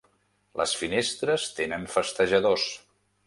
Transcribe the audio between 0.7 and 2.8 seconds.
finestres tenen festejadors.